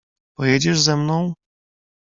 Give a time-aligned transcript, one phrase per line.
[0.35, 1.33] "Pojedziesz ze mną?"